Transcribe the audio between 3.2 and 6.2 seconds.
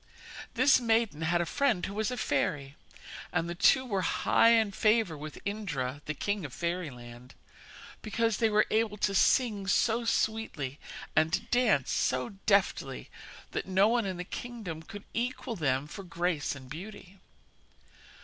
and the two were high in favour with Indra, the